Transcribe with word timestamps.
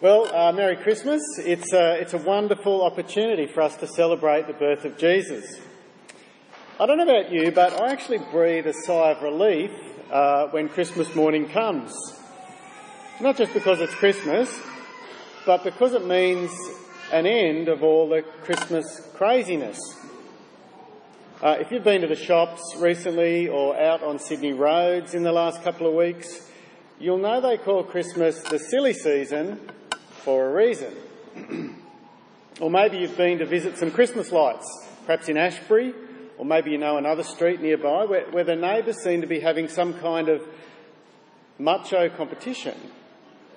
Well, 0.00 0.32
uh, 0.32 0.52
Merry 0.52 0.76
Christmas. 0.76 1.20
It's 1.38 1.72
a, 1.72 1.94
it's 2.00 2.14
a 2.14 2.18
wonderful 2.18 2.84
opportunity 2.84 3.48
for 3.48 3.62
us 3.62 3.76
to 3.78 3.88
celebrate 3.88 4.46
the 4.46 4.52
birth 4.52 4.84
of 4.84 4.96
Jesus. 4.96 5.58
I 6.78 6.86
don't 6.86 6.98
know 6.98 7.02
about 7.02 7.32
you, 7.32 7.50
but 7.50 7.72
I 7.72 7.90
actually 7.90 8.18
breathe 8.30 8.68
a 8.68 8.72
sigh 8.72 9.10
of 9.10 9.22
relief 9.24 9.72
uh, 10.12 10.46
when 10.50 10.68
Christmas 10.68 11.12
morning 11.16 11.48
comes. 11.48 11.92
Not 13.20 13.36
just 13.36 13.52
because 13.52 13.80
it's 13.80 13.92
Christmas, 13.96 14.56
but 15.44 15.64
because 15.64 15.94
it 15.94 16.06
means 16.06 16.52
an 17.12 17.26
end 17.26 17.66
of 17.66 17.82
all 17.82 18.08
the 18.08 18.22
Christmas 18.44 19.00
craziness. 19.16 19.80
Uh, 21.42 21.56
if 21.58 21.72
you've 21.72 21.82
been 21.82 22.02
to 22.02 22.06
the 22.06 22.14
shops 22.14 22.62
recently 22.78 23.48
or 23.48 23.76
out 23.76 24.04
on 24.04 24.20
Sydney 24.20 24.52
roads 24.52 25.14
in 25.14 25.24
the 25.24 25.32
last 25.32 25.64
couple 25.64 25.88
of 25.88 25.94
weeks, 25.94 26.48
you'll 27.00 27.18
know 27.18 27.40
they 27.40 27.58
call 27.58 27.82
Christmas 27.82 28.40
the 28.42 28.60
silly 28.60 28.92
season 28.92 29.58
for 30.24 30.48
a 30.48 30.52
reason. 30.52 30.94
or 32.60 32.70
maybe 32.70 32.98
you've 32.98 33.16
been 33.16 33.38
to 33.38 33.46
visit 33.46 33.78
some 33.78 33.90
Christmas 33.90 34.32
lights, 34.32 34.66
perhaps 35.06 35.28
in 35.28 35.36
Ashbury, 35.36 35.94
or 36.36 36.44
maybe 36.44 36.70
you 36.70 36.78
know 36.78 36.96
another 36.96 37.22
street 37.22 37.60
nearby 37.60 38.04
where, 38.04 38.30
where 38.30 38.44
the 38.44 38.56
neighbours 38.56 39.02
seem 39.02 39.20
to 39.20 39.26
be 39.26 39.40
having 39.40 39.68
some 39.68 39.94
kind 39.94 40.28
of 40.28 40.46
macho 41.58 42.08
competition 42.08 42.76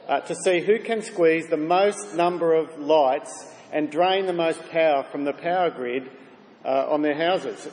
uh, 0.08 0.20
to 0.22 0.36
see 0.36 0.60
who 0.62 0.80
can 0.80 1.02
squeeze 1.02 1.48
the 1.48 1.58
most 1.58 2.16
number 2.16 2.54
of 2.54 2.80
lights 2.80 3.48
and 3.72 3.92
drain 3.92 4.26
the 4.26 4.34
most 4.34 4.68
power 4.70 5.04
from 5.04 5.24
the 5.24 5.34
power 5.34 5.70
grid 5.70 6.10
uh, 6.66 6.88
on 6.90 7.02
their 7.02 7.16
houses. 7.16 7.68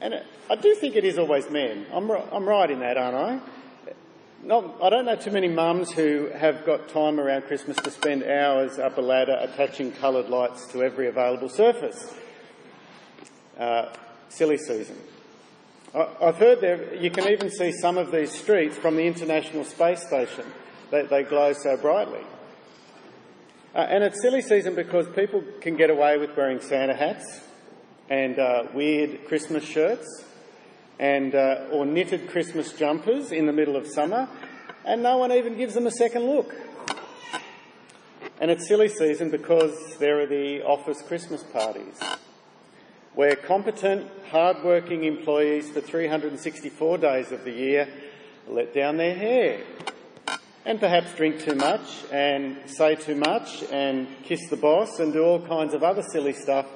And 0.00 0.14
it, 0.14 0.26
I 0.50 0.56
do 0.56 0.74
think 0.74 0.96
it 0.96 1.04
is 1.04 1.18
always 1.18 1.50
men. 1.50 1.86
I'm, 1.92 2.10
I'm 2.10 2.44
right 2.44 2.70
in 2.70 2.80
that, 2.80 2.96
aren't 2.96 3.16
I? 3.16 3.40
Not, 4.44 4.82
I 4.82 4.90
don't 4.90 5.04
know 5.04 5.14
too 5.14 5.30
many 5.30 5.46
mums 5.46 5.92
who 5.92 6.28
have 6.34 6.66
got 6.66 6.88
time 6.88 7.20
around 7.20 7.42
Christmas 7.42 7.76
to 7.76 7.92
spend 7.92 8.24
hours 8.24 8.76
up 8.76 8.98
a 8.98 9.00
ladder 9.00 9.38
attaching 9.40 9.92
coloured 9.92 10.28
lights 10.28 10.66
to 10.72 10.82
every 10.82 11.06
available 11.06 11.48
surface. 11.48 12.12
Uh, 13.56 13.92
silly 14.28 14.58
season. 14.58 14.96
I, 15.94 16.08
I've 16.20 16.38
heard 16.38 16.60
there 16.60 16.92
you 16.96 17.08
can 17.12 17.28
even 17.28 17.50
see 17.50 17.70
some 17.70 17.96
of 17.96 18.10
these 18.10 18.32
streets 18.32 18.76
from 18.76 18.96
the 18.96 19.06
International 19.06 19.64
Space 19.64 20.04
Station. 20.04 20.44
They, 20.90 21.02
they 21.02 21.22
glow 21.22 21.52
so 21.52 21.76
brightly. 21.76 22.24
Uh, 23.76 23.86
and 23.88 24.02
it's 24.02 24.20
silly 24.20 24.42
season 24.42 24.74
because 24.74 25.06
people 25.10 25.44
can 25.60 25.76
get 25.76 25.88
away 25.88 26.18
with 26.18 26.36
wearing 26.36 26.60
Santa 26.60 26.96
hats 26.96 27.42
and 28.10 28.40
uh, 28.40 28.64
weird 28.74 29.24
Christmas 29.28 29.62
shirts 29.62 30.24
and 30.98 31.34
uh, 31.34 31.66
or 31.70 31.86
knitted 31.86 32.28
Christmas 32.28 32.72
jumpers 32.72 33.32
in 33.32 33.46
the 33.46 33.52
middle 33.52 33.76
of 33.76 33.86
summer, 33.86 34.28
and 34.84 35.02
no 35.02 35.18
one 35.18 35.32
even 35.32 35.56
gives 35.56 35.74
them 35.74 35.86
a 35.86 35.90
second 35.90 36.24
look. 36.24 36.54
And 38.40 38.50
it's 38.50 38.66
silly 38.66 38.88
season 38.88 39.30
because 39.30 39.96
there 39.98 40.20
are 40.20 40.26
the 40.26 40.62
office 40.62 41.02
Christmas 41.02 41.42
parties, 41.42 42.00
where 43.14 43.36
competent, 43.36 44.10
hard-working 44.30 45.04
employees 45.04 45.70
for 45.70 45.80
364 45.80 46.98
days 46.98 47.32
of 47.32 47.44
the 47.44 47.52
year 47.52 47.88
let 48.48 48.74
down 48.74 48.96
their 48.96 49.14
hair 49.14 49.60
and 50.64 50.78
perhaps 50.78 51.14
drink 51.14 51.40
too 51.40 51.54
much 51.54 52.04
and 52.12 52.56
say 52.66 52.94
too 52.94 53.16
much 53.16 53.64
and 53.70 54.06
kiss 54.24 54.48
the 54.48 54.56
boss 54.56 54.98
and 55.00 55.12
do 55.12 55.22
all 55.22 55.40
kinds 55.46 55.74
of 55.74 55.82
other 55.82 56.02
silly 56.12 56.32
stuff 56.32 56.66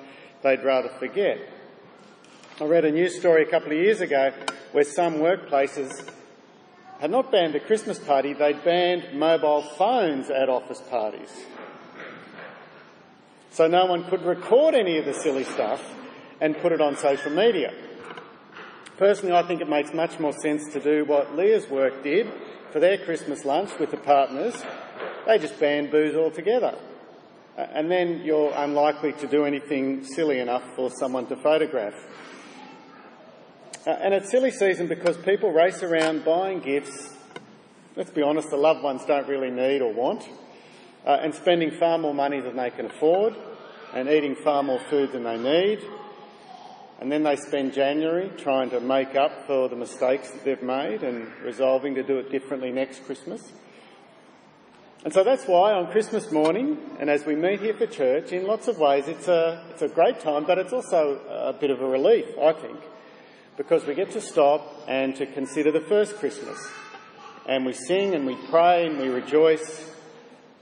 they'd 0.42 0.64
rather 0.64 0.88
forget. 0.98 1.38
I 2.58 2.64
read 2.64 2.86
a 2.86 2.90
news 2.90 3.18
story 3.18 3.42
a 3.42 3.50
couple 3.50 3.72
of 3.72 3.76
years 3.76 4.00
ago 4.00 4.32
where 4.72 4.82
some 4.82 5.16
workplaces 5.16 6.10
had 6.98 7.10
not 7.10 7.30
banned 7.30 7.54
a 7.54 7.60
Christmas 7.60 7.98
party, 7.98 8.32
they'd 8.32 8.64
banned 8.64 9.12
mobile 9.12 9.60
phones 9.60 10.30
at 10.30 10.48
office 10.48 10.80
parties. 10.88 11.28
So 13.50 13.66
no 13.66 13.84
one 13.84 14.04
could 14.08 14.22
record 14.22 14.74
any 14.74 14.96
of 14.96 15.04
the 15.04 15.12
silly 15.12 15.44
stuff 15.44 15.82
and 16.40 16.56
put 16.56 16.72
it 16.72 16.80
on 16.80 16.96
social 16.96 17.30
media. 17.30 17.74
Personally, 18.96 19.34
I 19.34 19.42
think 19.42 19.60
it 19.60 19.68
makes 19.68 19.92
much 19.92 20.18
more 20.18 20.32
sense 20.32 20.72
to 20.72 20.80
do 20.80 21.04
what 21.04 21.36
Leah's 21.36 21.68
work 21.68 22.02
did 22.02 22.32
for 22.72 22.80
their 22.80 22.96
Christmas 22.96 23.44
lunch 23.44 23.78
with 23.78 23.90
the 23.90 23.98
partners. 23.98 24.64
They 25.26 25.36
just 25.36 25.60
banned 25.60 25.90
booze 25.90 26.16
altogether. 26.16 26.74
And 27.58 27.90
then 27.90 28.22
you're 28.24 28.54
unlikely 28.56 29.12
to 29.14 29.26
do 29.26 29.44
anything 29.44 30.04
silly 30.04 30.38
enough 30.38 30.64
for 30.74 30.90
someone 30.90 31.26
to 31.26 31.36
photograph. 31.36 31.92
And 33.86 34.12
it's 34.12 34.32
silly 34.32 34.50
season 34.50 34.88
because 34.88 35.16
people 35.16 35.52
race 35.52 35.80
around 35.84 36.24
buying 36.24 36.58
gifts, 36.58 37.14
let's 37.94 38.10
be 38.10 38.20
honest, 38.20 38.50
the 38.50 38.56
loved 38.56 38.82
ones 38.82 39.04
don't 39.06 39.28
really 39.28 39.50
need 39.50 39.80
or 39.80 39.92
want, 39.92 40.28
uh, 41.06 41.18
and 41.22 41.32
spending 41.32 41.70
far 41.70 41.96
more 41.96 42.12
money 42.12 42.40
than 42.40 42.56
they 42.56 42.70
can 42.70 42.86
afford, 42.86 43.36
and 43.94 44.08
eating 44.08 44.34
far 44.34 44.64
more 44.64 44.80
food 44.90 45.12
than 45.12 45.22
they 45.22 45.38
need, 45.38 45.78
and 47.00 47.12
then 47.12 47.22
they 47.22 47.36
spend 47.36 47.74
January 47.74 48.28
trying 48.36 48.70
to 48.70 48.80
make 48.80 49.14
up 49.14 49.46
for 49.46 49.68
the 49.68 49.76
mistakes 49.76 50.32
that 50.32 50.44
they've 50.44 50.64
made 50.64 51.04
and 51.04 51.30
resolving 51.44 51.94
to 51.94 52.02
do 52.02 52.18
it 52.18 52.28
differently 52.28 52.72
next 52.72 53.04
Christmas. 53.06 53.52
And 55.04 55.14
so 55.14 55.22
that's 55.22 55.44
why 55.44 55.72
on 55.72 55.92
Christmas 55.92 56.32
morning, 56.32 56.76
and 56.98 57.08
as 57.08 57.24
we 57.24 57.36
meet 57.36 57.60
here 57.60 57.74
for 57.74 57.86
church, 57.86 58.32
in 58.32 58.48
lots 58.48 58.66
of 58.66 58.78
ways 58.78 59.06
it's 59.06 59.28
a, 59.28 59.64
it's 59.70 59.82
a 59.82 59.88
great 59.88 60.18
time, 60.18 60.42
but 60.44 60.58
it's 60.58 60.72
also 60.72 61.20
a 61.28 61.52
bit 61.52 61.70
of 61.70 61.80
a 61.80 61.86
relief, 61.86 62.26
I 62.42 62.52
think, 62.52 62.80
because 63.56 63.86
we 63.86 63.94
get 63.94 64.10
to 64.12 64.20
stop 64.20 64.84
and 64.86 65.16
to 65.16 65.26
consider 65.26 65.72
the 65.72 65.80
first 65.80 66.16
Christmas. 66.16 66.58
And 67.48 67.64
we 67.64 67.72
sing 67.72 68.14
and 68.14 68.26
we 68.26 68.36
pray 68.50 68.86
and 68.86 68.98
we 68.98 69.08
rejoice, 69.08 69.90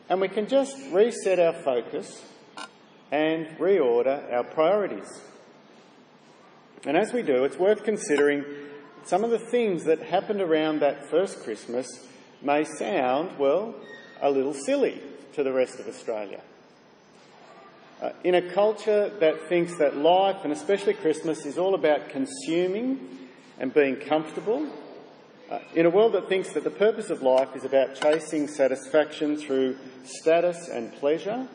and 0.08 0.20
we 0.20 0.28
can 0.28 0.46
just 0.46 0.76
reset 0.92 1.38
our 1.38 1.54
focus 1.54 2.22
and 3.10 3.46
reorder 3.58 4.32
our 4.32 4.44
priorities. 4.44 5.22
And 6.84 6.96
as 6.96 7.12
we 7.12 7.22
do, 7.22 7.44
it's 7.44 7.58
worth 7.58 7.84
considering 7.84 8.44
some 9.04 9.24
of 9.24 9.30
the 9.30 9.38
things 9.38 9.84
that 9.84 10.02
happened 10.02 10.40
around 10.40 10.80
that 10.80 11.10
first 11.10 11.42
Christmas 11.42 11.86
may 12.42 12.64
sound, 12.64 13.38
well, 13.38 13.74
a 14.20 14.30
little 14.30 14.54
silly 14.54 15.00
to 15.32 15.42
the 15.42 15.52
rest 15.52 15.80
of 15.80 15.88
Australia. 15.88 16.40
Uh, 18.02 18.10
in 18.24 18.34
a 18.34 18.42
culture 18.42 19.08
that 19.20 19.48
thinks 19.48 19.76
that 19.78 19.96
life, 19.96 20.36
and 20.44 20.52
especially 20.52 20.94
Christmas, 20.94 21.46
is 21.46 21.58
all 21.58 21.74
about 21.74 22.08
consuming 22.08 23.28
and 23.58 23.72
being 23.72 23.96
comfortable, 23.96 24.66
uh, 25.50 25.58
in 25.74 25.86
a 25.86 25.90
world 25.90 26.12
that 26.12 26.28
thinks 26.28 26.52
that 26.52 26.64
the 26.64 26.70
purpose 26.70 27.10
of 27.10 27.22
life 27.22 27.54
is 27.54 27.64
about 27.64 27.94
chasing 27.94 28.48
satisfaction 28.48 29.36
through 29.36 29.76
status 30.04 30.68
and 30.68 30.92
pleasure, 30.94 31.46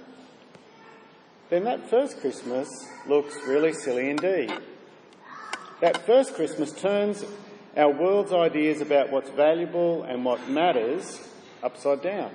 then 1.50 1.64
that 1.66 1.90
first 1.90 2.20
Christmas 2.22 2.70
looks 3.08 3.36
really 3.48 3.74
silly 3.74 4.10
indeed. 4.10 4.54
That 5.82 6.06
first 6.06 6.36
Christmas 6.36 6.72
turns 6.72 7.26
our 7.76 7.90
world's 7.90 8.32
ideas 8.32 8.82
about 8.82 9.12
what's 9.12 9.30
valuable 9.30 10.04
and 10.04 10.24
what 10.24 10.50
matters 10.50 11.20
upside 11.64 12.02
down. 12.02 12.32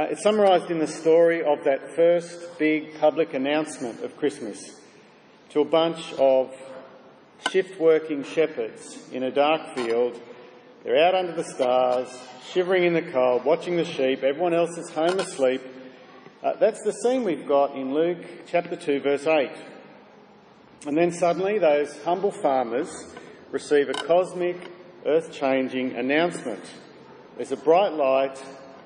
Uh, 0.00 0.04
it's 0.04 0.22
summarised 0.22 0.70
in 0.70 0.78
the 0.78 0.86
story 0.86 1.42
of 1.42 1.62
that 1.64 1.94
first 1.94 2.58
big 2.58 2.98
public 2.98 3.34
announcement 3.34 4.02
of 4.02 4.16
Christmas 4.16 4.80
to 5.50 5.60
a 5.60 5.64
bunch 5.64 6.14
of 6.14 6.56
shift 7.50 7.78
working 7.78 8.24
shepherds 8.24 8.98
in 9.12 9.24
a 9.24 9.30
dark 9.30 9.74
field. 9.74 10.18
They're 10.82 11.06
out 11.06 11.14
under 11.14 11.32
the 11.32 11.44
stars, 11.44 12.08
shivering 12.50 12.84
in 12.84 12.94
the 12.94 13.02
cold, 13.02 13.44
watching 13.44 13.76
the 13.76 13.84
sheep. 13.84 14.22
Everyone 14.22 14.54
else 14.54 14.78
is 14.78 14.88
home 14.88 15.20
asleep. 15.20 15.60
Uh, 16.42 16.54
that's 16.54 16.82
the 16.82 16.92
scene 16.92 17.22
we've 17.22 17.46
got 17.46 17.76
in 17.76 17.92
Luke 17.92 18.24
chapter 18.46 18.76
2, 18.76 19.00
verse 19.00 19.26
8. 19.26 19.50
And 20.86 20.96
then 20.96 21.12
suddenly 21.12 21.58
those 21.58 21.94
humble 22.04 22.32
farmers 22.32 22.88
receive 23.50 23.90
a 23.90 23.92
cosmic, 23.92 24.56
earth 25.04 25.30
changing 25.30 25.94
announcement. 25.94 26.64
There's 27.36 27.52
a 27.52 27.58
bright 27.58 27.92
light 27.92 28.42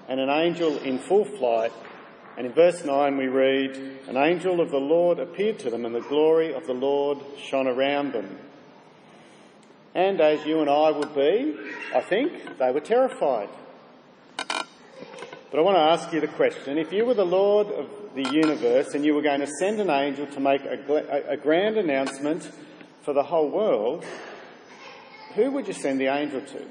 and 0.08 0.20
an 0.20 0.28
angel 0.28 0.78
in 0.78 0.98
full 0.98 1.24
flight. 1.24 1.72
And 2.36 2.46
in 2.46 2.52
verse 2.52 2.84
9 2.84 3.16
we 3.16 3.26
read, 3.26 3.76
An 4.08 4.16
angel 4.16 4.60
of 4.60 4.70
the 4.70 4.78
Lord 4.78 5.18
appeared 5.18 5.58
to 5.60 5.70
them, 5.70 5.84
and 5.84 5.94
the 5.94 6.00
glory 6.00 6.52
of 6.52 6.66
the 6.66 6.74
Lord 6.74 7.18
shone 7.38 7.66
around 7.66 8.12
them. 8.12 8.38
And 9.94 10.20
as 10.20 10.44
you 10.44 10.60
and 10.60 10.68
I 10.68 10.90
would 10.90 11.14
be, 11.14 11.56
I 11.94 12.00
think, 12.00 12.58
they 12.58 12.72
were 12.72 12.80
terrified. 12.80 13.48
But 14.36 15.60
I 15.60 15.62
want 15.62 15.76
to 15.76 15.82
ask 15.82 16.12
you 16.12 16.20
the 16.20 16.26
question 16.26 16.78
if 16.78 16.92
you 16.92 17.04
were 17.04 17.14
the 17.14 17.24
Lord 17.24 17.68
of 17.68 17.88
the 18.16 18.28
universe 18.28 18.94
and 18.94 19.04
you 19.04 19.14
were 19.14 19.22
going 19.22 19.38
to 19.38 19.46
send 19.46 19.80
an 19.80 19.88
angel 19.88 20.26
to 20.26 20.40
make 20.40 20.64
a, 20.64 21.24
a 21.28 21.36
grand 21.36 21.76
announcement 21.76 22.50
for 23.02 23.12
the 23.12 23.22
whole 23.22 23.48
world, 23.48 24.04
who 25.36 25.52
would 25.52 25.68
you 25.68 25.72
send 25.72 26.00
the 26.00 26.06
angel 26.06 26.40
to? 26.40 26.66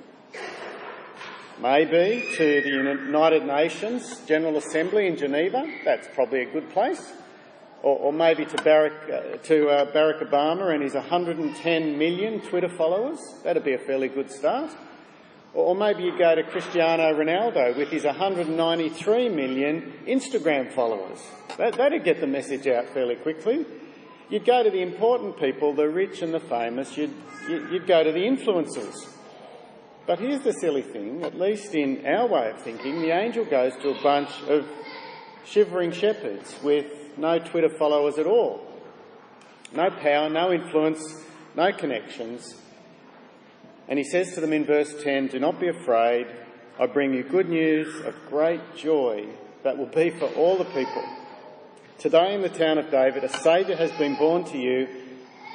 Maybe 1.62 2.26
to 2.36 2.62
the 2.62 2.70
United 2.70 3.46
Nations 3.46 4.22
General 4.26 4.58
Assembly 4.58 5.06
in 5.06 5.18
Geneva. 5.18 5.64
That's 5.86 6.08
probably 6.16 6.42
a 6.42 6.52
good 6.52 6.72
place. 6.72 7.14
Or, 7.84 7.98
or 7.98 8.14
maybe 8.14 8.44
to 8.46 8.58
Barack, 8.58 9.36
uh, 9.36 9.38
to 9.38 9.70
uh, 9.70 9.92
Barack 9.94 10.28
Obama 10.28 10.74
and 10.74 10.82
his 10.82 10.96
110 10.96 11.98
million 11.98 12.42
Twitter 12.42 12.70
followers. 12.70 13.20
That'd 13.44 13.64
be 13.64 13.74
a 13.74 13.78
fairly 13.78 14.08
good 14.08 14.32
start. 14.32 14.72
Or 15.54 15.76
maybe 15.76 16.04
you 16.04 16.18
go 16.18 16.34
to 16.34 16.42
Cristiano 16.42 17.14
Ronaldo 17.14 17.78
with 17.78 17.90
his 17.90 18.04
193 18.04 19.30
million 19.30 19.94
Instagram 20.08 20.74
followers. 20.74 21.20
That, 21.60 21.78
that'd 21.78 22.04
get 22.04 22.20
the 22.20 22.28
message 22.28 22.66
out 22.66 22.90
fairly 22.90 23.16
quickly. 23.16 23.64
You'd 24.30 24.46
go 24.46 24.64
to 24.64 24.72
the 24.72 24.82
important 24.82 25.38
people, 25.38 25.74
the 25.74 25.88
rich 25.88 26.24
and 26.24 26.34
the 26.34 26.40
famous, 26.40 26.98
you'd, 26.98 27.14
you'd 27.48 27.86
go 27.86 28.04
to 28.04 28.12
the 28.12 28.22
influencers. 28.22 28.96
But 30.06 30.20
here's 30.20 30.42
the 30.42 30.54
silly 30.54 30.82
thing, 30.82 31.24
at 31.24 31.40
least 31.40 31.74
in 31.76 32.06
our 32.06 32.28
way 32.28 32.50
of 32.50 32.62
thinking, 32.62 33.02
the 33.02 33.12
angel 33.12 33.46
goes 33.46 33.74
to 33.82 33.90
a 33.90 34.04
bunch 34.04 34.30
of 34.50 34.68
shivering 35.46 35.92
shepherds 35.92 36.56
with 36.62 36.88
no 37.18 37.40
Twitter 37.40 37.70
followers 37.70 38.18
at 38.18 38.26
all. 38.26 38.68
No 39.74 39.90
power, 39.90 40.30
no 40.30 40.52
influence, 40.52 41.24
no 41.56 41.72
connections. 41.72 42.56
And 43.88 43.98
he 43.98 44.04
says 44.04 44.34
to 44.36 44.42
them 44.42 44.54
in 44.54 44.66
verse 44.66 44.94
10 45.04 45.28
Do 45.28 45.40
not 45.40 45.60
be 45.60 45.70
afraid. 45.70 46.28
I 46.80 46.88
bring 46.88 47.14
you 47.14 47.24
good 47.24 47.50
news 47.50 48.02
of 48.06 48.16
great 48.30 48.76
joy 48.76 49.28
that 49.64 49.78
will 49.78 49.86
be 49.86 50.10
for 50.10 50.26
all 50.26 50.58
the 50.58 50.66
people. 50.66 51.04
Today 51.98 52.34
in 52.34 52.42
the 52.42 52.50
town 52.50 52.78
of 52.78 52.92
David, 52.92 53.24
a 53.24 53.30
Saviour 53.30 53.78
has 53.78 53.92
been 53.94 54.16
born 54.16 54.44
to 54.46 54.58
you. 54.58 54.88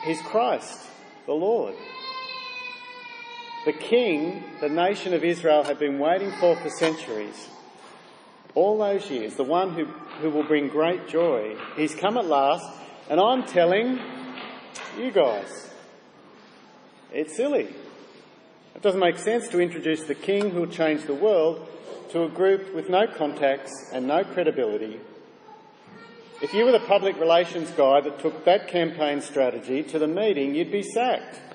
He's 0.05 0.23
Christ, 0.23 0.79
the 1.27 1.35
Lord. 1.35 1.75
The 3.69 3.75
King 3.75 4.45
the 4.63 4.71
nation 4.71 5.13
of 5.13 5.23
Israel 5.23 5.63
had 5.63 5.79
been 5.79 5.99
waiting 5.99 6.33
for 6.41 6.57
for 6.57 6.71
centuries. 6.71 7.51
All 8.55 8.79
those 8.79 9.11
years, 9.11 9.35
the 9.35 9.45
one 9.45 9.75
who, 9.75 9.85
who 10.23 10.31
will 10.31 10.45
bring 10.45 10.69
great 10.69 11.07
joy. 11.07 11.55
He's 11.77 11.95
come 11.95 12.17
at 12.17 12.25
last, 12.25 12.65
and 13.11 13.21
I'm 13.21 13.45
telling 13.45 14.01
you 14.97 15.11
guys, 15.11 15.69
it's 17.13 17.37
silly. 17.37 17.69
It 18.75 18.81
doesn't 18.81 19.01
make 19.01 19.19
sense 19.19 19.49
to 19.49 19.61
introduce 19.61 20.05
the 20.05 20.15
king 20.15 20.49
who 20.49 20.61
will 20.61 20.73
change 20.73 21.05
the 21.05 21.13
world 21.13 21.69
to 22.13 22.23
a 22.23 22.29
group 22.31 22.75
with 22.75 22.89
no 22.89 23.07
contacts 23.07 23.91
and 23.93 24.07
no 24.07 24.25
credibility. 24.25 24.99
If 26.41 26.55
you 26.55 26.65
were 26.65 26.73
the 26.73 26.81
public 26.81 27.21
relations 27.21 27.71
guy 27.73 28.01
that 28.01 28.19
took 28.19 28.47
that 28.47 28.69
campaign 28.69 29.21
strategy 29.21 29.83
to 29.83 29.99
the 29.99 30.09
meeting, 30.09 30.55
you'd 30.55 30.73
be 30.73 30.83
sacked. 30.83 31.48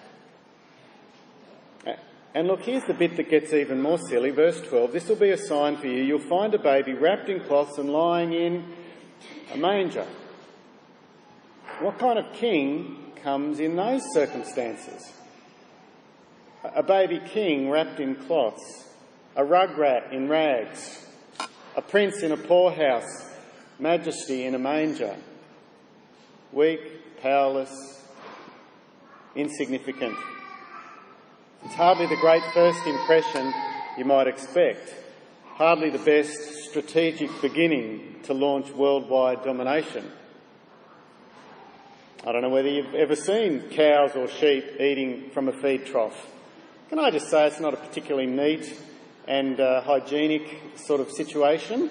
And 2.35 2.47
look, 2.47 2.61
here's 2.61 2.83
the 2.85 2.93
bit 2.93 3.15
that 3.17 3.29
gets 3.29 3.53
even 3.53 3.81
more 3.81 3.99
silly. 3.99 4.31
Verse 4.31 4.59
12 4.61 4.91
This 4.91 5.07
will 5.07 5.15
be 5.15 5.29
a 5.29 5.37
sign 5.37 5.77
for 5.77 5.87
you. 5.87 6.03
You'll 6.03 6.19
find 6.19 6.53
a 6.53 6.59
baby 6.59 6.93
wrapped 6.93 7.29
in 7.29 7.39
cloths 7.41 7.77
and 7.77 7.89
lying 7.89 8.33
in 8.33 8.65
a 9.53 9.57
manger. 9.57 10.07
What 11.79 11.99
kind 11.99 12.17
of 12.17 12.33
king 12.33 13.13
comes 13.21 13.59
in 13.59 13.75
those 13.75 14.01
circumstances? 14.13 15.11
a 16.63 16.83
baby 16.83 17.19
king 17.19 17.69
wrapped 17.69 17.99
in 17.99 18.15
cloths, 18.15 18.87
a 19.35 19.43
rug 19.43 19.77
rat 19.77 20.13
in 20.13 20.29
rags, 20.29 21.05
a 21.75 21.81
prince 21.81 22.23
in 22.23 22.31
a 22.31 22.37
poorhouse, 22.37 23.31
majesty 23.79 24.45
in 24.45 24.55
a 24.55 24.59
manger, 24.59 25.15
weak, 26.51 27.19
powerless, 27.21 28.01
insignificant. 29.35 30.15
It's 31.65 31.75
hardly 31.75 32.07
the 32.07 32.17
great 32.17 32.43
first 32.53 32.85
impression 32.85 33.53
you 33.97 34.03
might 34.03 34.27
expect, 34.27 34.93
hardly 35.53 35.89
the 35.89 35.97
best 35.97 36.65
strategic 36.69 37.29
beginning 37.41 38.17
to 38.23 38.33
launch 38.33 38.69
worldwide 38.71 39.45
domination. 39.45 40.11
I 42.25 42.33
don't 42.33 42.41
know 42.41 42.49
whether 42.49 42.67
you've 42.67 42.93
ever 42.93 43.15
seen 43.15 43.69
cows 43.69 44.13
or 44.13 44.27
sheep 44.27 44.79
eating 44.81 45.29
from 45.33 45.47
a 45.47 45.53
feed 45.53 45.85
trough. 45.85 46.27
Can 46.89 46.99
I 46.99 47.11
just 47.11 47.29
say 47.29 47.47
it's 47.47 47.61
not 47.61 47.73
a 47.73 47.77
particularly 47.77 48.27
neat 48.27 48.77
and 49.25 49.57
uh, 49.59 49.81
hygienic 49.81 50.61
sort 50.75 50.99
of 50.99 51.11
situation? 51.11 51.89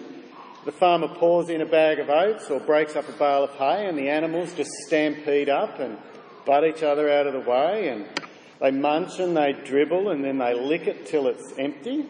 The 0.66 0.72
farmer 0.72 1.08
pours 1.08 1.48
in 1.48 1.62
a 1.62 1.66
bag 1.66 1.98
of 1.98 2.10
oats 2.10 2.50
or 2.50 2.60
breaks 2.60 2.94
up 2.94 3.08
a 3.08 3.12
bale 3.12 3.44
of 3.44 3.50
hay 3.52 3.86
and 3.86 3.96
the 3.96 4.10
animals 4.10 4.52
just 4.52 4.70
stampede 4.86 5.48
up 5.48 5.80
and 5.80 5.96
butt 6.44 6.64
each 6.64 6.82
other 6.82 7.10
out 7.10 7.26
of 7.26 7.32
the 7.32 7.50
way 7.50 7.88
and 7.88 8.06
they 8.62 8.70
munch 8.70 9.18
and 9.18 9.36
they 9.36 9.52
dribble 9.52 10.10
and 10.10 10.24
then 10.24 10.38
they 10.38 10.54
lick 10.54 10.86
it 10.86 11.04
till 11.04 11.26
it's 11.26 11.52
empty. 11.58 12.06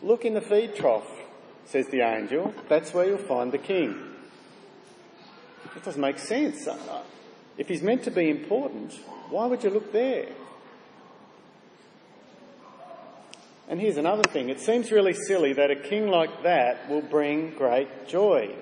Look 0.00 0.24
in 0.24 0.34
the 0.34 0.40
feed 0.40 0.76
trough, 0.76 1.10
says 1.64 1.88
the 1.88 2.02
angel. 2.02 2.54
That's 2.68 2.94
where 2.94 3.06
you'll 3.06 3.18
find 3.18 3.50
the 3.50 3.58
king. 3.58 4.00
It 5.74 5.84
doesn't 5.84 6.00
make 6.00 6.20
sense. 6.20 6.68
Uh, 6.68 6.78
uh, 6.88 7.02
if 7.58 7.66
he's 7.66 7.82
meant 7.82 8.04
to 8.04 8.12
be 8.12 8.30
important, 8.30 8.92
why 9.28 9.46
would 9.46 9.64
you 9.64 9.70
look 9.70 9.92
there? 9.92 10.28
And 13.68 13.80
here's 13.80 13.96
another 13.96 14.22
thing 14.22 14.50
it 14.50 14.60
seems 14.60 14.92
really 14.92 15.14
silly 15.14 15.52
that 15.54 15.72
a 15.72 15.76
king 15.76 16.10
like 16.10 16.44
that 16.44 16.88
will 16.88 17.02
bring 17.02 17.54
great 17.56 18.06
joy. 18.06 18.54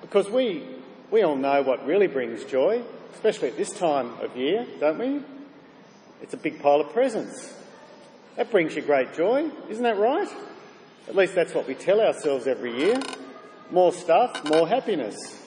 Because 0.00 0.28
we, 0.28 0.64
we 1.12 1.22
all 1.22 1.36
know 1.36 1.62
what 1.62 1.86
really 1.86 2.08
brings 2.08 2.44
joy, 2.44 2.82
especially 3.14 3.48
at 3.48 3.56
this 3.56 3.70
time 3.70 4.12
of 4.20 4.36
year, 4.36 4.66
don't 4.80 4.98
we? 4.98 5.22
It's 6.20 6.34
a 6.34 6.36
big 6.36 6.60
pile 6.60 6.80
of 6.80 6.92
presents. 6.92 7.54
That 8.36 8.50
brings 8.50 8.74
you 8.74 8.82
great 8.82 9.14
joy, 9.14 9.50
isn't 9.68 9.82
that 9.82 9.98
right? 9.98 10.28
At 11.08 11.14
least 11.14 11.34
that's 11.34 11.54
what 11.54 11.68
we 11.68 11.74
tell 11.74 12.00
ourselves 12.00 12.46
every 12.46 12.76
year. 12.76 13.00
More 13.70 13.92
stuff, 13.92 14.44
more 14.44 14.66
happiness. 14.66 15.40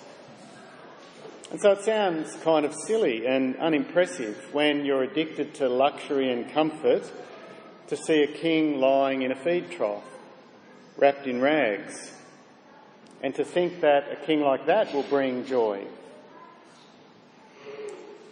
And 1.52 1.62
so 1.62 1.72
it 1.72 1.82
sounds 1.84 2.36
kind 2.44 2.66
of 2.66 2.74
silly 2.74 3.26
and 3.26 3.56
unimpressive 3.58 4.54
when 4.54 4.86
you're 4.86 5.04
addicted 5.04 5.54
to 5.56 5.70
luxury 5.70 6.32
and 6.32 6.52
comfort 6.52 7.10
to 7.88 7.96
see 7.96 8.24
a 8.24 8.28
king 8.28 8.80
lying 8.80 9.22
in 9.22 9.32
a 9.32 9.36
feed 9.36 9.72
trough, 9.72 10.04
wrapped 10.98 11.26
in 11.26 11.42
rags, 11.42 12.12
and 13.22 13.34
to 13.36 13.46
think 13.46 13.82
that 13.82 14.12
a 14.12 14.16
king 14.26 14.42
like 14.42 14.66
that 14.66 14.94
will 14.94 15.04
bring 15.04 15.46
joy. 15.46 15.86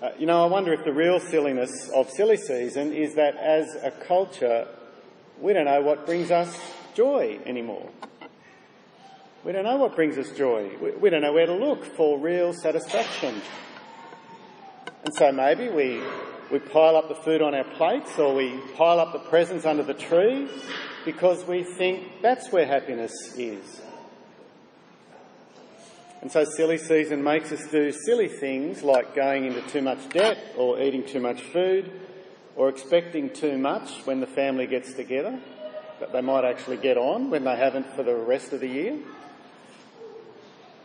Uh, 0.01 0.09
you 0.19 0.25
know, 0.25 0.43
I 0.43 0.47
wonder 0.47 0.73
if 0.73 0.83
the 0.83 0.91
real 0.91 1.19
silliness 1.19 1.89
of 1.95 2.09
silly 2.09 2.37
season 2.37 2.91
is 2.91 3.15
that 3.15 3.37
as 3.37 3.75
a 3.81 3.91
culture, 3.91 4.67
we 5.39 5.53
don't 5.53 5.65
know 5.65 5.81
what 5.81 6.05
brings 6.05 6.31
us 6.31 6.59
joy 6.93 7.39
anymore. 7.45 7.89
We 9.45 9.53
don't 9.53 9.63
know 9.63 9.77
what 9.77 9.95
brings 9.95 10.17
us 10.17 10.31
joy. 10.31 10.71
We, 10.81 10.91
we 10.91 11.09
don't 11.09 11.21
know 11.21 11.31
where 11.31 11.45
to 11.45 11.53
look 11.53 11.85
for 11.85 12.19
real 12.19 12.51
satisfaction. 12.51 13.41
And 15.05 15.13
so 15.13 15.31
maybe 15.31 15.69
we 15.69 16.01
we 16.51 16.59
pile 16.59 16.95
up 16.95 17.07
the 17.07 17.15
food 17.15 17.41
on 17.41 17.55
our 17.55 17.63
plates 17.63 18.19
or 18.19 18.35
we 18.35 18.59
pile 18.75 18.99
up 18.99 19.13
the 19.13 19.19
presents 19.29 19.65
under 19.65 19.83
the 19.83 19.93
tree 19.93 20.47
because 21.05 21.43
we 21.45 21.63
think 21.63 22.21
that's 22.21 22.51
where 22.51 22.65
happiness 22.65 23.13
is. 23.37 23.81
And 26.25 26.31
so 26.31 26.43
silly 26.43 26.79
season 26.79 27.23
makes 27.23 27.51
us 27.51 27.67
do 27.69 27.91
silly 27.91 28.27
things 28.27 28.81
like 28.81 29.13
going 29.13 29.45
into 29.45 29.61
too 29.69 29.83
much 29.83 30.09
debt 30.09 30.39
or 30.57 30.81
eating 30.81 31.05
too 31.05 31.19
much 31.19 31.39
food 31.39 31.91
or 32.55 32.67
expecting 32.67 33.29
too 33.29 33.59
much 33.59 34.03
when 34.07 34.21
the 34.21 34.25
family 34.25 34.65
gets 34.65 34.95
together 34.95 35.39
that 35.99 36.13
they 36.13 36.21
might 36.21 36.43
actually 36.43 36.77
get 36.77 36.97
on 36.97 37.29
when 37.29 37.43
they 37.43 37.55
haven't 37.55 37.95
for 37.95 38.01
the 38.01 38.15
rest 38.15 38.53
of 38.53 38.59
the 38.59 38.67
year. 38.67 38.97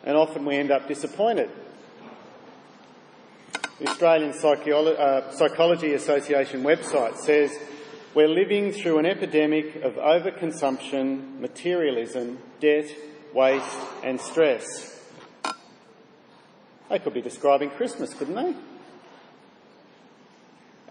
And 0.05 0.15
often 0.15 0.45
we 0.45 0.57
end 0.57 0.71
up 0.71 0.87
disappointed 0.87 1.49
the 3.79 3.89
Australian 3.89 4.35
Psycholo- 4.35 4.99
uh, 4.99 5.33
Psychology 5.33 5.95
Association 5.95 6.63
website 6.65 7.17
says 7.17 7.51
we're 8.15 8.29
living 8.29 8.73
through 8.73 8.99
an 8.99 9.07
epidemic 9.07 9.77
of 9.77 9.95
overconsumption, 9.95 11.41
materialism, 11.41 12.41
debt, 12.61 12.95
waste, 13.33 13.79
and 14.05 14.21
stress. 14.21 15.00
They 16.91 16.99
could 16.99 17.15
be 17.15 17.23
describing 17.23 17.71
Christmas, 17.71 18.13
couldn't 18.13 18.35
they? 18.35 18.55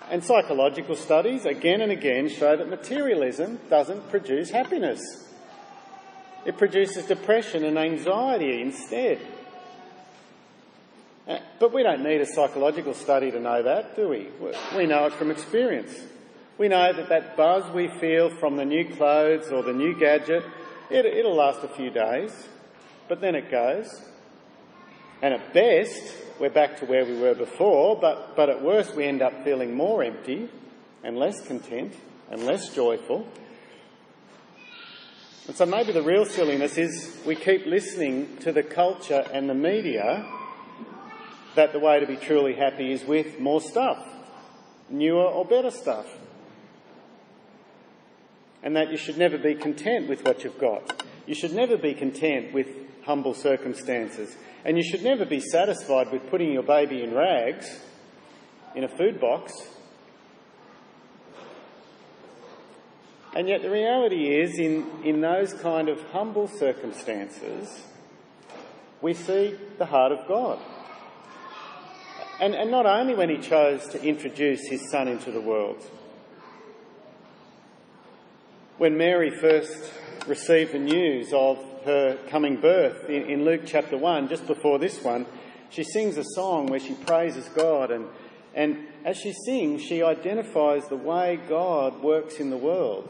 And 0.10 0.24
psychological 0.24 0.96
studies 0.96 1.46
again 1.46 1.82
and 1.82 1.91
again 1.91 2.29
show 2.29 2.56
that 2.56 2.70
materialism 2.70 3.60
doesn't 3.70 4.10
produce 4.10 4.50
happiness. 4.50 5.00
It 6.46 6.58
produces 6.58 7.06
depression 7.06 7.65
and 7.65 7.77
anxiety 7.77 8.62
instead. 8.62 9.20
Uh, 11.27 11.38
but 11.60 11.74
we 11.74 11.84
don't 11.84 12.01
need 12.01 12.22
a 12.22 12.25
psychological 12.25 12.94
study 12.94 13.29
to 13.29 13.39
know 13.39 13.62
that, 13.62 13.96
do 13.96 14.08
we? 14.08 14.29
We 14.75 14.88
know 14.88 15.06
it 15.06 15.13
from 15.13 15.29
experience. 15.29 15.94
We 16.58 16.70
know 16.70 16.91
that 16.91 17.10
that 17.10 17.38
buzz 17.38 17.72
we 17.72 17.89
feel 18.00 18.29
from 18.29 18.56
the 18.56 18.65
new 18.65 18.86
clothes 18.96 19.51
or 19.51 19.62
the 19.62 19.74
new 19.74 20.00
gadget, 20.00 20.44
it, 20.89 21.24
will 21.24 21.36
last 21.36 21.63
a 21.63 21.68
few 21.68 21.91
days, 21.91 22.32
but 23.08 23.22
then 23.22 23.36
it 23.36 23.51
goes. 23.51 24.01
And 25.22 25.34
at 25.34 25.54
best, 25.54 26.16
we're 26.40 26.50
back 26.50 26.80
to 26.80 26.86
where 26.86 27.04
we 27.06 27.20
were 27.20 27.36
before, 27.36 28.00
but, 28.00 28.38
but 28.38 28.50
at 28.50 28.64
worst, 28.64 28.96
we 28.96 29.04
end 29.04 29.22
up 29.22 29.44
feeling 29.44 29.76
more 29.76 30.02
empty 30.02 30.50
and 31.04 31.18
less 31.18 31.46
content 31.46 31.94
and 32.32 32.46
less 32.46 32.74
joyful. 32.74 33.28
And 35.48 35.58
so 35.58 35.66
maybe 35.66 35.92
the 35.92 36.04
real 36.04 36.26
silliness 36.26 36.78
is 36.78 37.18
we 37.26 37.36
keep 37.36 37.66
listening 37.66 38.38
to 38.42 38.54
the 38.54 38.64
culture 38.64 39.26
and 39.34 39.50
the 39.50 39.56
media 39.56 40.26
that 41.56 41.74
the 41.74 41.80
way 41.80 42.00
to 42.00 42.06
be 42.06 42.16
truly 42.16 42.54
happy 42.54 42.94
is 42.94 43.04
with 43.04 43.40
more 43.40 43.60
stuff, 43.60 44.02
newer 44.90 45.26
or 45.26 45.44
better 45.44 45.72
stuff, 45.72 46.06
and 48.64 48.76
that 48.78 48.92
you 48.92 48.98
should 48.98 49.18
never 49.18 49.38
be 49.38 49.56
content 49.56 50.08
with 50.08 50.24
what 50.24 50.46
you've 50.46 50.60
got. 50.60 51.04
You 51.26 51.36
should 51.36 51.54
never 51.54 51.78
be 51.78 51.94
content 51.94 52.54
with 52.54 52.68
humble 53.10 53.34
circumstances, 53.34 54.38
and 54.63 54.78
you 54.78 54.84
should 54.84 55.01
never 55.01 55.25
be 55.25 55.39
satisfied 55.39 56.12
with 56.12 56.30
putting 56.30 56.54
your 56.54 56.62
baby 56.62 57.01
in 57.01 57.12
rags 57.12 57.80
in 58.75 58.84
a 58.84 58.88
food 58.88 59.20
box. 59.20 59.51
And 63.36 63.50
yet, 63.50 63.63
the 63.63 63.72
reality 63.72 64.39
is, 64.39 64.60
in, 64.60 64.88
in 65.04 65.22
those 65.22 65.54
kind 65.54 65.89
of 65.89 66.00
humble 66.12 66.48
circumstances, 66.48 67.82
we 69.01 69.16
see 69.16 69.56
the 69.80 69.88
heart 69.88 70.12
of 70.12 70.28
God. 70.28 70.60
And, 72.39 72.54
and 72.54 72.70
not 72.70 72.86
only 72.86 73.16
when 73.16 73.32
He 73.32 73.39
chose 73.39 73.88
to 73.88 74.04
introduce 74.04 74.68
His 74.68 74.92
Son 74.92 75.08
into 75.08 75.32
the 75.32 75.42
world. 75.42 75.84
When 78.78 78.98
Mary 78.98 79.32
first 79.32 79.94
received 80.29 80.74
the 80.74 80.79
news 80.79 81.33
of 81.33 81.57
her 81.86 82.17
coming 82.29 82.62
birth 82.62 83.09
in, 83.09 83.24
in 83.24 83.45
Luke 83.45 83.62
chapter 83.65 83.98
1, 83.98 84.29
just 84.29 84.48
before 84.48 84.79
this 84.79 85.03
one, 85.03 85.25
she 85.69 85.83
sings 85.83 86.17
a 86.17 86.24
song 86.24 86.67
where 86.67 86.79
she 86.79 86.93
praises 86.93 87.48
God 87.50 87.91
and 87.91 88.07
and 88.53 88.88
as 89.05 89.17
she 89.17 89.33
sings, 89.45 89.81
she 89.83 90.03
identifies 90.03 90.88
the 90.88 90.95
way 90.95 91.39
God 91.48 92.01
works 92.01 92.39
in 92.39 92.50
the 92.50 92.57
world. 92.57 93.07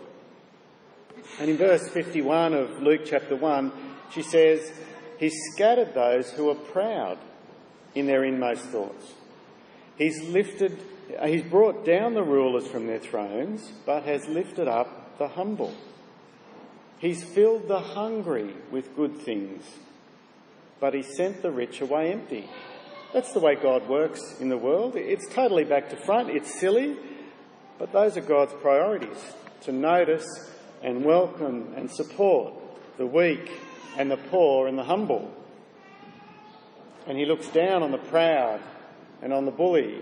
And 1.39 1.49
in 1.49 1.57
verse 1.57 1.88
51 1.89 2.53
of 2.53 2.81
Luke 2.81 3.01
chapter 3.05 3.35
1, 3.35 3.71
she 4.11 4.21
says, 4.21 4.71
He 5.17 5.29
scattered 5.29 5.93
those 5.93 6.31
who 6.31 6.49
are 6.49 6.55
proud 6.55 7.17
in 7.95 8.05
their 8.05 8.23
inmost 8.23 8.65
thoughts. 8.65 9.13
He's 9.97 10.21
lifted, 10.29 10.77
he's 11.25 11.43
brought 11.43 11.85
down 11.85 12.13
the 12.13 12.23
rulers 12.23 12.67
from 12.67 12.88
their 12.88 12.99
thrones, 12.99 13.71
but 13.85 14.03
has 14.03 14.27
lifted 14.27 14.67
up 14.67 15.17
the 15.17 15.29
humble. 15.29 15.73
He's 17.00 17.24
filled 17.24 17.70
the 17.70 17.79
hungry 17.79 18.53
with 18.72 18.96
good 18.96 19.22
things, 19.22 19.63
but 20.82 20.94
he 20.94 21.01
sent 21.01 21.41
the 21.41 21.50
rich 21.50 21.79
away 21.79 22.12
empty. 22.12 22.50
That's 23.13 23.32
the 23.32 23.39
way 23.39 23.56
God 23.56 23.88
works 23.88 24.22
in 24.41 24.50
the 24.50 24.58
world. 24.58 24.98
It's 24.98 25.27
totally 25.34 25.63
back 25.63 25.89
to 25.89 25.96
front. 25.96 26.29
It's 26.29 26.60
silly, 26.60 26.98
but 27.77 27.94
those 27.94 28.18
are 28.18 28.22
God's 28.22 28.53
priorities 28.62 29.18
to 29.62 29.72
notice 29.72 30.27
and 30.84 31.06
welcome 31.06 31.74
and 31.77 31.89
support 31.89 32.53
the 32.98 33.06
weak 33.06 33.50
and 33.98 34.12
the 34.12 34.18
poor 34.18 34.68
and 34.68 34.77
the 34.77 34.84
humble. 34.84 35.34
And 37.08 37.18
He 37.18 37.25
looks 37.25 37.48
down 37.48 37.82
on 37.82 37.91
the 37.91 37.98
proud 37.98 38.60
and 39.22 39.32
on 39.32 39.46
the 39.46 39.51
bully. 39.51 40.01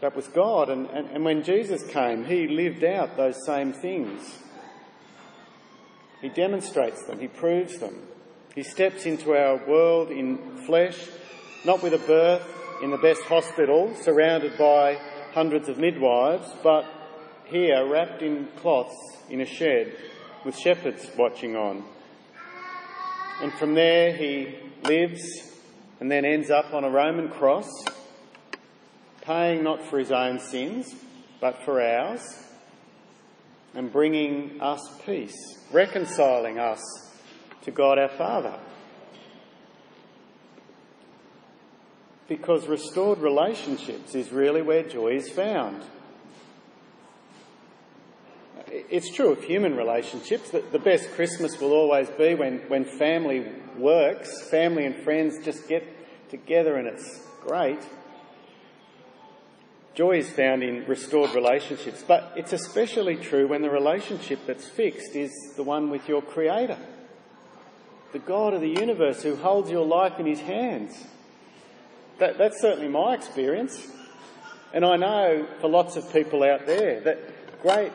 That 0.00 0.14
was 0.14 0.28
God, 0.28 0.68
and, 0.68 0.88
and, 0.90 1.08
and 1.08 1.24
when 1.24 1.42
Jesus 1.42 1.82
came, 1.86 2.26
He 2.26 2.46
lived 2.46 2.84
out 2.84 3.16
those 3.16 3.44
same 3.46 3.72
things. 3.72 4.38
He 6.20 6.28
demonstrates 6.28 7.04
them, 7.04 7.20
He 7.20 7.28
proves 7.28 7.78
them. 7.78 8.06
He 8.54 8.62
steps 8.62 9.06
into 9.06 9.32
our 9.32 9.64
world 9.68 10.10
in 10.10 10.58
flesh, 10.66 10.98
not 11.64 11.82
with 11.82 11.94
a 11.94 11.98
birth 11.98 12.42
in 12.82 12.90
the 12.90 12.98
best 12.98 13.22
hospital, 13.22 13.94
surrounded 14.02 14.58
by 14.58 14.98
hundreds 15.32 15.68
of 15.68 15.78
midwives, 15.78 16.50
but 16.62 16.84
here 17.44 17.86
wrapped 17.86 18.22
in 18.22 18.48
cloths 18.56 18.96
in 19.30 19.40
a 19.40 19.46
shed 19.46 19.96
with 20.44 20.58
shepherds 20.58 21.08
watching 21.16 21.56
on. 21.56 21.84
And 23.40 23.52
from 23.52 23.74
there 23.74 24.12
he 24.12 24.56
lives 24.84 25.52
and 26.00 26.10
then 26.10 26.24
ends 26.24 26.50
up 26.50 26.72
on 26.72 26.84
a 26.84 26.90
Roman 26.90 27.28
cross, 27.28 27.68
paying 29.22 29.62
not 29.62 29.84
for 29.84 29.98
his 29.98 30.10
own 30.10 30.38
sins, 30.40 30.94
but 31.40 31.62
for 31.62 31.80
ours, 31.80 32.22
and 33.78 33.92
bringing 33.92 34.60
us 34.60 34.80
peace, 35.06 35.36
reconciling 35.70 36.58
us 36.58 36.80
to 37.62 37.70
God 37.70 37.96
our 37.96 38.08
Father. 38.08 38.58
Because 42.26 42.66
restored 42.66 43.20
relationships 43.20 44.16
is 44.16 44.32
really 44.32 44.62
where 44.62 44.82
joy 44.82 45.14
is 45.14 45.30
found. 45.30 45.84
It's 48.66 49.14
true 49.14 49.30
of 49.30 49.44
human 49.44 49.76
relationships 49.76 50.50
that 50.50 50.72
the 50.72 50.80
best 50.80 51.12
Christmas 51.12 51.60
will 51.60 51.72
always 51.72 52.10
be 52.10 52.34
when, 52.34 52.58
when 52.66 52.84
family 52.84 53.46
works, 53.76 54.48
family 54.50 54.86
and 54.86 54.96
friends 55.04 55.36
just 55.44 55.68
get 55.68 55.84
together 56.30 56.74
and 56.74 56.88
it's 56.88 57.24
great. 57.46 57.78
Joy 59.98 60.18
is 60.18 60.30
found 60.30 60.62
in 60.62 60.86
restored 60.86 61.34
relationships, 61.34 62.04
but 62.06 62.32
it's 62.36 62.52
especially 62.52 63.16
true 63.16 63.48
when 63.48 63.62
the 63.62 63.68
relationship 63.68 64.38
that's 64.46 64.64
fixed 64.64 65.16
is 65.16 65.32
the 65.56 65.64
one 65.64 65.90
with 65.90 66.08
your 66.08 66.22
Creator 66.22 66.78
the 68.12 68.20
God 68.20 68.54
of 68.54 68.60
the 68.60 68.68
universe 68.68 69.24
who 69.24 69.34
holds 69.34 69.72
your 69.72 69.84
life 69.84 70.20
in 70.20 70.26
his 70.26 70.38
hands. 70.38 71.04
That, 72.20 72.38
that's 72.38 72.60
certainly 72.60 72.86
my 72.86 73.14
experience. 73.14 73.88
And 74.72 74.84
I 74.84 74.94
know 74.94 75.48
for 75.60 75.68
lots 75.68 75.96
of 75.96 76.12
people 76.12 76.44
out 76.44 76.64
there 76.64 77.00
that 77.00 77.60
great, 77.60 77.90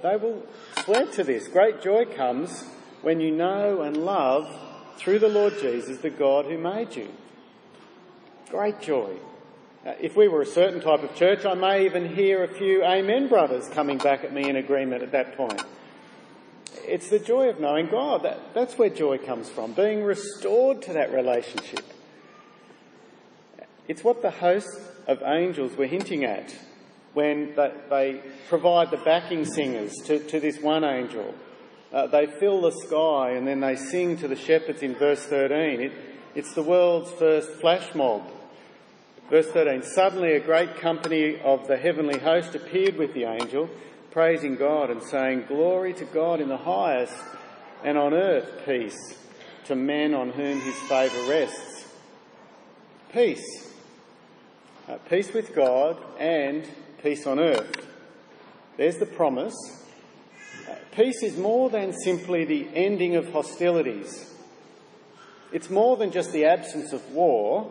they 0.00 0.14
will 0.14 0.46
swear 0.84 1.06
to 1.06 1.24
this. 1.24 1.48
Great 1.48 1.82
joy 1.82 2.04
comes 2.04 2.62
when 3.02 3.20
you 3.20 3.32
know 3.32 3.82
and 3.82 3.96
love 3.96 4.48
through 4.96 5.18
the 5.18 5.28
Lord 5.28 5.58
Jesus 5.60 5.98
the 5.98 6.10
God 6.10 6.44
who 6.44 6.56
made 6.56 6.94
you. 6.94 7.08
Great 8.48 8.80
joy. 8.80 9.18
If 9.84 10.16
we 10.16 10.28
were 10.28 10.42
a 10.42 10.46
certain 10.46 10.80
type 10.80 11.02
of 11.02 11.14
church, 11.16 11.44
I 11.44 11.54
may 11.54 11.86
even 11.86 12.14
hear 12.14 12.44
a 12.44 12.48
few 12.48 12.84
Amen 12.84 13.28
brothers 13.28 13.68
coming 13.68 13.98
back 13.98 14.24
at 14.24 14.32
me 14.32 14.48
in 14.48 14.56
agreement 14.56 15.02
at 15.02 15.12
that 15.12 15.36
point. 15.36 15.62
It's 16.84 17.10
the 17.10 17.18
joy 17.18 17.48
of 17.48 17.60
knowing 17.60 17.88
God. 17.88 18.22
That, 18.22 18.54
that's 18.54 18.78
where 18.78 18.90
joy 18.90 19.18
comes 19.18 19.48
from, 19.48 19.72
being 19.72 20.02
restored 20.02 20.82
to 20.82 20.92
that 20.94 21.12
relationship. 21.12 21.84
It's 23.88 24.04
what 24.04 24.22
the 24.22 24.30
hosts 24.30 24.80
of 25.06 25.22
angels 25.22 25.76
were 25.76 25.86
hinting 25.86 26.24
at 26.24 26.54
when 27.14 27.54
they, 27.56 27.72
they 27.90 28.22
provide 28.48 28.90
the 28.90 28.96
backing 28.98 29.44
singers 29.44 29.92
to, 30.06 30.20
to 30.28 30.40
this 30.40 30.60
one 30.60 30.84
angel. 30.84 31.34
Uh, 31.92 32.06
they 32.06 32.26
fill 32.26 32.62
the 32.62 32.72
sky 32.86 33.32
and 33.32 33.46
then 33.46 33.60
they 33.60 33.76
sing 33.76 34.16
to 34.18 34.28
the 34.28 34.36
shepherds 34.36 34.82
in 34.82 34.94
verse 34.94 35.24
13. 35.26 35.80
It, 35.80 35.92
it's 36.34 36.54
the 36.54 36.62
world's 36.62 37.10
first 37.10 37.50
flash 37.60 37.94
mob. 37.94 38.22
Verse 39.30 39.48
13 39.48 39.82
Suddenly 39.82 40.32
a 40.32 40.40
great 40.40 40.76
company 40.76 41.40
of 41.40 41.66
the 41.66 41.76
heavenly 41.76 42.18
host 42.18 42.54
appeared 42.54 42.96
with 42.96 43.14
the 43.14 43.24
angel 43.24 43.68
praising 44.12 44.56
God 44.56 44.90
and 44.90 45.02
saying, 45.02 45.46
Glory 45.48 45.94
to 45.94 46.04
God 46.04 46.40
in 46.40 46.48
the 46.48 46.58
highest, 46.58 47.16
and 47.82 47.96
on 47.98 48.12
earth 48.12 48.62
peace 48.64 49.18
to 49.64 49.74
men 49.74 50.14
on 50.14 50.30
whom 50.30 50.60
his 50.60 50.78
favour 50.80 51.30
rests. 51.30 51.86
Peace. 53.12 53.72
Uh, 54.88 54.98
peace 55.08 55.32
with 55.32 55.54
God 55.54 55.96
and 56.18 56.68
peace 57.02 57.26
on 57.26 57.40
earth. 57.40 57.86
There's 58.76 58.98
the 58.98 59.06
promise. 59.06 59.54
Uh, 60.68 60.74
peace 60.92 61.22
is 61.22 61.36
more 61.38 61.70
than 61.70 61.92
simply 61.92 62.44
the 62.44 62.68
ending 62.74 63.16
of 63.16 63.32
hostilities. 63.32 64.30
It's 65.52 65.70
more 65.70 65.96
than 65.96 66.10
just 66.10 66.32
the 66.32 66.46
absence 66.46 66.92
of 66.92 67.12
war. 67.12 67.70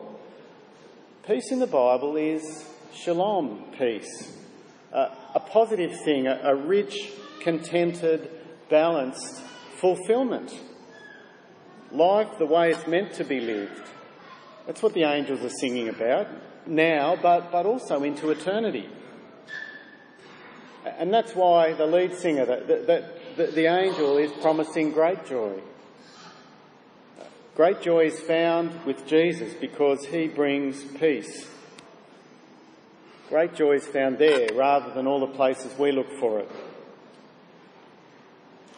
Peace 1.26 1.52
in 1.52 1.60
the 1.60 1.68
Bible 1.68 2.16
is 2.18 2.66
shalom 2.94 3.66
peace 3.78 4.38
a 4.94 5.40
positive 5.40 5.98
thing, 6.04 6.28
a, 6.28 6.40
a 6.44 6.56
rich, 6.56 7.12
contented, 7.42 8.30
balanced 8.70 9.42
fulfillment. 9.78 10.54
Life 11.92 12.38
the 12.38 12.46
way 12.46 12.72
it's 12.72 12.88
meant 12.88 13.14
to 13.14 13.24
be 13.24 13.40
lived. 13.40 13.90
That's 14.66 14.82
what 14.82 14.94
the 14.94 15.04
angels 15.04 15.42
are 15.42 15.58
singing 15.60 15.90
about 15.90 16.28
now, 16.68 17.18
but, 17.22 17.52
but 17.52 17.66
also 17.66 18.04
into 18.04 18.30
eternity. 18.30 18.90
And 20.86 21.14
that's 21.14 21.36
why 21.36 21.74
the 21.74 21.86
lead 21.86 22.16
singer, 22.16 22.46
that, 22.46 22.68
that, 22.68 23.38
that 23.38 23.56
the 23.56 23.66
angel 23.66 24.18
is 24.18 24.32
promising 24.42 24.92
great 24.92 25.26
joy. 25.26 25.60
Great 27.56 27.82
joy 27.82 28.06
is 28.06 28.18
found 28.22 28.86
with 28.86 29.06
Jesus 29.06 29.54
because 29.54 30.06
he 30.06 30.28
brings 30.28 30.84
peace. 30.84 31.50
Great 33.28 33.56
joy 33.56 33.74
is 33.74 33.86
found 33.86 34.18
there 34.20 34.48
rather 34.56 34.94
than 34.94 35.06
all 35.06 35.20
the 35.20 35.36
places 35.36 35.78
we 35.78 35.92
look 35.92 36.10
for 36.18 36.40
it. 36.40 36.50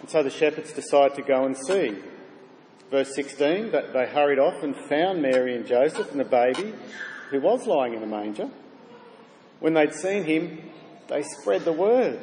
And 0.01 0.10
so 0.10 0.24
the 0.24 0.32
shepherds 0.32 0.74
decide 0.74 1.13
to 1.15 1.22
go 1.22 1.46
and 1.46 1.56
see. 1.56 1.96
Verse 2.89 3.13
16, 3.15 3.72
that 3.72 3.94
they 3.94 4.08
hurried 4.08 4.39
off 4.39 4.63
and 4.63 4.75
found 4.75 5.22
Mary 5.22 5.56
and 5.56 5.68
Joseph 5.68 6.10
and 6.10 6.20
the 6.20 6.25
baby 6.25 6.74
who 7.30 7.42
was 7.42 7.68
lying 7.68 7.94
in 7.94 8.01
a 8.01 8.08
manger. 8.08 8.50
When 9.60 9.75
they'd 9.75 9.94
seen 9.94 10.24
him, 10.24 10.72
they 11.10 11.22
spread 11.22 11.63
the 11.63 11.74
word 11.74 12.20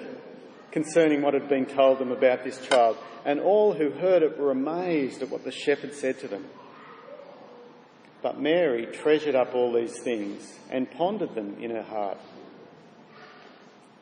concerning 0.73 1.23
what 1.23 1.35
had 1.35 1.49
been 1.49 1.67
told 1.67 1.99
them 1.99 2.13
about 2.13 2.45
this 2.45 2.65
child. 2.67 2.97
And 3.25 3.41
all 3.41 3.75
who 3.75 3.91
heard 3.91 4.23
it 4.23 4.39
were 4.39 4.51
amazed 4.51 5.23
at 5.23 5.31
what 5.31 5.45
the 5.45 5.53
shepherd 5.53 5.95
said 5.95 6.19
to 6.21 6.29
them. 6.29 6.47
But 8.23 8.41
Mary 8.41 8.87
treasured 8.87 9.35
up 9.35 9.55
all 9.55 9.73
these 9.73 9.99
things 10.01 10.59
and 10.71 10.91
pondered 10.91 11.35
them 11.35 11.57
in 11.61 11.71
her 11.71 11.83
heart. 11.83 12.19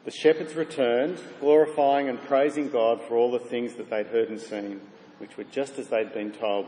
the 0.04 0.10
shepherds 0.10 0.54
returned, 0.54 1.20
glorifying 1.38 2.08
and 2.08 2.18
praising 2.22 2.70
God 2.70 3.02
for 3.02 3.16
all 3.16 3.30
the 3.30 3.38
things 3.38 3.74
that 3.74 3.90
they'd 3.90 4.06
heard 4.06 4.30
and 4.30 4.40
seen, 4.40 4.80
which 5.18 5.36
were 5.36 5.44
just 5.44 5.78
as 5.78 5.88
they'd 5.88 6.14
been 6.14 6.32
told. 6.32 6.66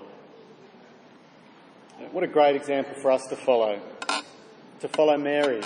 What 2.13 2.23
a 2.23 2.29
great 2.29 2.55
example 2.55 2.95
for 3.01 3.11
us 3.11 3.23
to 3.31 3.37
follow. 3.37 3.81
To 4.81 4.89
follow 4.89 5.17
Mary. 5.17 5.63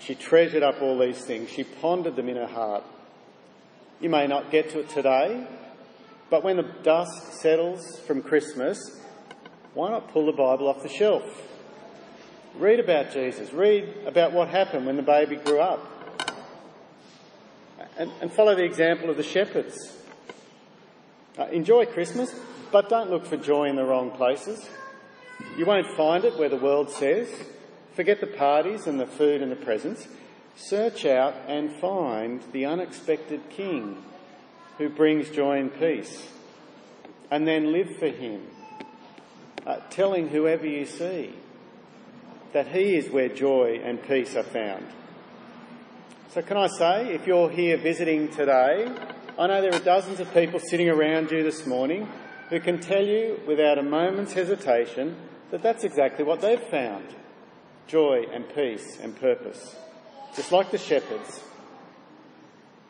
She 0.00 0.14
treasured 0.14 0.62
up 0.62 0.80
all 0.82 0.98
these 0.98 1.24
things. 1.24 1.50
She 1.50 1.64
pondered 1.64 2.16
them 2.16 2.28
in 2.28 2.36
her 2.36 2.46
heart. 2.46 2.84
You 4.00 4.08
may 4.08 4.26
not 4.26 4.50
get 4.50 4.70
to 4.70 4.80
it 4.80 4.88
today, 4.88 5.46
but 6.30 6.42
when 6.42 6.56
the 6.56 6.62
dust 6.82 7.34
settles 7.40 7.98
from 8.06 8.22
Christmas, 8.22 8.78
why 9.74 9.90
not 9.90 10.12
pull 10.12 10.26
the 10.26 10.32
Bible 10.32 10.68
off 10.68 10.82
the 10.82 10.88
shelf? 10.88 11.24
Read 12.56 12.80
about 12.80 13.12
Jesus. 13.12 13.52
Read 13.52 13.88
about 14.06 14.32
what 14.32 14.48
happened 14.48 14.86
when 14.86 14.96
the 14.96 15.02
baby 15.02 15.36
grew 15.36 15.60
up 15.60 15.86
and, 17.96 18.10
and 18.20 18.32
follow 18.32 18.54
the 18.54 18.64
example 18.64 19.10
of 19.10 19.16
the 19.16 19.22
shepherds. 19.22 19.76
Uh, 21.38 21.44
enjoy 21.46 21.86
Christmas, 21.86 22.34
but 22.72 22.88
don't 22.88 23.10
look 23.10 23.26
for 23.26 23.36
joy 23.36 23.68
in 23.68 23.76
the 23.76 23.84
wrong 23.84 24.10
places. 24.10 24.68
You 25.56 25.66
won't 25.66 25.86
find 25.96 26.24
it 26.24 26.38
where 26.38 26.48
the 26.48 26.56
world 26.56 26.90
says. 26.90 27.28
Forget 28.00 28.20
the 28.20 28.26
parties 28.28 28.86
and 28.86 28.98
the 28.98 29.06
food 29.06 29.42
and 29.42 29.52
the 29.52 29.56
presents. 29.56 30.08
Search 30.56 31.04
out 31.04 31.34
and 31.46 31.70
find 31.70 32.42
the 32.50 32.64
unexpected 32.64 33.50
King 33.50 34.02
who 34.78 34.88
brings 34.88 35.28
joy 35.28 35.58
and 35.58 35.70
peace. 35.78 36.26
And 37.30 37.46
then 37.46 37.72
live 37.72 37.94
for 37.98 38.08
him, 38.08 38.46
uh, 39.66 39.80
telling 39.90 40.28
whoever 40.28 40.66
you 40.66 40.86
see 40.86 41.34
that 42.54 42.68
he 42.68 42.96
is 42.96 43.10
where 43.10 43.28
joy 43.28 43.82
and 43.84 44.02
peace 44.02 44.34
are 44.34 44.44
found. 44.44 44.86
So, 46.30 46.40
can 46.40 46.56
I 46.56 46.68
say, 46.68 47.12
if 47.12 47.26
you're 47.26 47.50
here 47.50 47.76
visiting 47.76 48.30
today, 48.30 48.90
I 49.38 49.46
know 49.46 49.60
there 49.60 49.74
are 49.74 49.84
dozens 49.84 50.20
of 50.20 50.32
people 50.32 50.58
sitting 50.58 50.88
around 50.88 51.30
you 51.30 51.42
this 51.42 51.66
morning 51.66 52.08
who 52.48 52.60
can 52.60 52.80
tell 52.80 53.04
you 53.04 53.38
without 53.46 53.76
a 53.76 53.82
moment's 53.82 54.32
hesitation 54.32 55.16
that 55.50 55.62
that's 55.62 55.84
exactly 55.84 56.24
what 56.24 56.40
they've 56.40 56.62
found 56.62 57.04
joy 57.86 58.26
and 58.32 58.48
peace 58.54 58.98
and 59.00 59.18
purpose, 59.18 59.76
just 60.36 60.52
like 60.52 60.70
the 60.70 60.78
shepherds. 60.78 61.42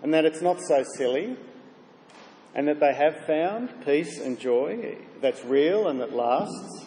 And 0.03 0.15
that 0.15 0.25
it's 0.25 0.41
not 0.41 0.61
so 0.61 0.85
silly, 0.97 1.37
and 2.55 2.69
that 2.69 2.81
they 2.81 2.95
have 2.95 3.27
found 3.27 3.85
peace 3.85 4.19
and 4.19 4.39
joy 4.39 4.97
that's 5.21 5.45
real 5.45 5.89
and 5.89 6.01
that 6.01 6.13
lasts, 6.13 6.87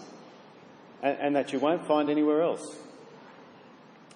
and, 1.02 1.18
and 1.20 1.36
that 1.36 1.54
you 1.54 1.60
won't 1.60 1.86
find 1.88 2.10
anywhere 2.10 2.42
else. 2.42 2.78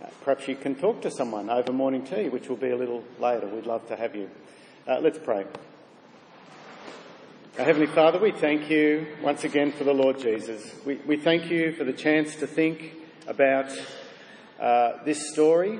Uh, 0.01 0.07
perhaps 0.23 0.47
you 0.47 0.55
can 0.55 0.75
talk 0.75 1.01
to 1.01 1.11
someone 1.11 1.49
over 1.49 1.71
morning 1.71 2.05
tea, 2.05 2.29
which 2.29 2.49
will 2.49 2.57
be 2.57 2.69
a 2.69 2.75
little 2.75 3.03
later. 3.19 3.47
We'd 3.47 3.65
love 3.65 3.87
to 3.87 3.95
have 3.95 4.15
you. 4.15 4.29
Uh, 4.87 4.99
let's 4.99 5.17
pray. 5.17 5.45
Our 7.57 7.65
Heavenly 7.65 7.87
Father, 7.87 8.19
we 8.19 8.31
thank 8.31 8.69
you 8.69 9.07
once 9.23 9.43
again 9.43 9.71
for 9.71 9.83
the 9.83 9.93
Lord 9.93 10.19
Jesus. 10.19 10.63
We, 10.85 10.95
we 11.07 11.17
thank 11.17 11.49
you 11.49 11.71
for 11.71 11.83
the 11.83 11.93
chance 11.93 12.35
to 12.35 12.45
think 12.45 12.93
about 13.27 13.69
uh, 14.59 15.03
this 15.03 15.31
story, 15.31 15.79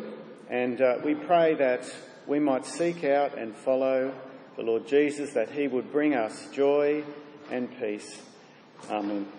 and 0.50 0.82
uh, 0.82 0.98
we 1.04 1.16
pray 1.16 1.56
that 1.56 1.92
we 2.28 2.40
might 2.40 2.66
seek 2.66 3.04
out 3.04 3.38
and 3.38 3.56
follow 3.56 4.14
the 4.56 4.64
Lord 4.64 4.88
Jesus, 4.88 5.34
that 5.34 5.52
He 5.52 5.68
would 5.68 5.92
bring 5.92 6.14
us 6.14 6.48
joy 6.52 7.04
and 7.50 7.70
peace. 7.80 8.22
Amen. 8.90 9.37